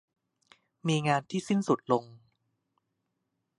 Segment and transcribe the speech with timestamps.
[0.87, 2.03] มีงานที่สิ้นสุดลง